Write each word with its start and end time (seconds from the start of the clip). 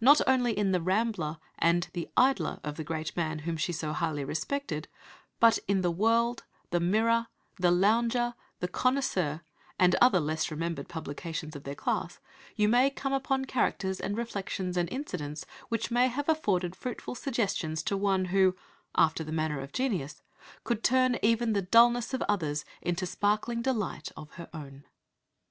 Not 0.00 0.22
only 0.26 0.56
in 0.58 0.72
the 0.72 0.80
Rambler 0.80 1.36
and 1.58 1.86
the 1.92 2.08
Idler 2.16 2.58
of 2.64 2.78
the 2.78 2.84
great 2.84 3.14
man 3.14 3.40
whom 3.40 3.58
she 3.58 3.70
so 3.70 3.92
highly 3.92 4.24
respected, 4.24 4.88
but 5.40 5.58
in 5.68 5.82
the 5.82 5.90
World, 5.90 6.44
the 6.70 6.80
Mirror, 6.80 7.26
the 7.58 7.70
Lounger, 7.70 8.34
the 8.60 8.68
Connoisseur, 8.68 9.42
and 9.78 9.94
other 9.96 10.20
less 10.20 10.50
remembered 10.50 10.88
publications 10.88 11.54
of 11.54 11.64
their 11.64 11.74
class, 11.74 12.18
you 12.56 12.66
may 12.66 12.88
come 12.88 13.12
upon 13.12 13.44
characters 13.44 14.00
and 14.00 14.16
reflections 14.16 14.78
and 14.78 14.90
incidents 14.90 15.44
which 15.68 15.90
may 15.90 16.08
have 16.08 16.30
afforded 16.30 16.74
fruitful 16.74 17.14
suggestions 17.14 17.82
to 17.82 17.94
one 17.94 18.24
who, 18.32 18.56
after 18.96 19.22
the 19.22 19.32
manner 19.32 19.60
of 19.60 19.72
genius, 19.74 20.22
could 20.64 20.82
turn 20.82 21.18
even 21.20 21.52
the 21.52 21.60
dulness 21.60 22.14
of 22.14 22.22
others 22.26 22.64
into 22.80 23.04
sparkling 23.04 23.60
delight 23.60 24.10
of 24.16 24.30
her 24.36 24.48
own. 24.54 24.84